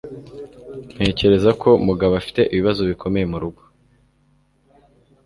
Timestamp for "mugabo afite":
1.87-2.41